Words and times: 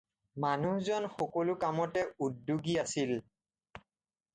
মানুহজন 0.43 1.03
সকলো 1.19 1.51
কামতে 1.63 2.01
উদ্যোগী 2.25 2.73
আছিল। 2.83 3.11